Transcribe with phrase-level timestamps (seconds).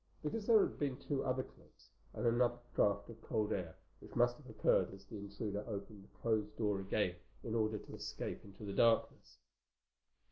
[0.23, 4.35] Because there had been two other clicks, and another draft of cold air, which must
[4.37, 8.63] have occurred as the intruder opened the closed door again in order to escape into
[8.65, 9.37] the darkness.